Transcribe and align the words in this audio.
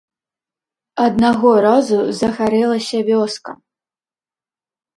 Аднаго 1.07 1.51
разу 1.67 1.99
загарэлася 2.21 2.97
вёска. 3.13 3.51